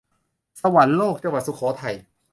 [0.61, 1.95] สวรรคโลก จังหวัดสุโขทัย